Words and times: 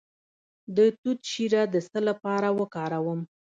د 0.75 0.77
توت 1.01 1.19
شیره 1.31 1.61
د 1.73 1.75
څه 1.89 1.99
لپاره 2.07 2.47
وکاروم؟ 2.59 3.19